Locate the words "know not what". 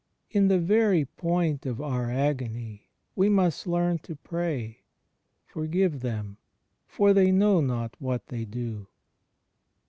7.31-8.25